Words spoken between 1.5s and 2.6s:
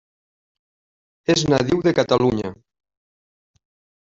nadiu de Catalunya.